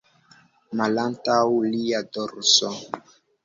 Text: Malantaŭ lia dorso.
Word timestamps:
Malantaŭ 0.79 1.37
lia 1.67 2.03
dorso. 2.19 2.77